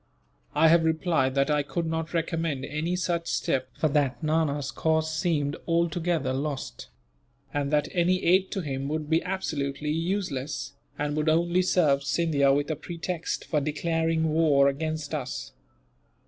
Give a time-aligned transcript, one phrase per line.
[0.55, 5.13] I have replied that I could not recommend any such step, for that Nana's cause
[5.15, 6.87] seemed altogether lost;
[7.53, 12.51] and that any aid to him would be absolutely useless, and would only serve Scindia
[12.51, 15.51] with a pretext for declaring war against us.